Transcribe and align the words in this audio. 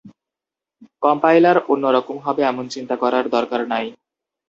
Compiler 1.03 1.57
অন্য 1.71 1.85
রকম 1.97 2.17
হবে 2.25 2.41
এমন 2.43 2.65
চিন্তা 2.73 2.95
করার 3.01 3.25
দরকার 3.35 3.61
নাই। 3.73 3.85